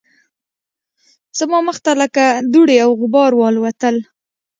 [1.37, 3.95] زما مخ ته لکه دوړې او غبار والوتل